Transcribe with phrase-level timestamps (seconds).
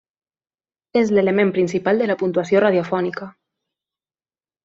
[1.01, 3.31] És l'element principal de la puntuació radiofònica.